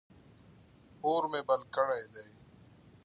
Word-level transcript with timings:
اور 1.05 1.23
مې 1.31 1.41
بل 1.47 1.61
کړی 1.75 2.03
دی. 2.13 2.27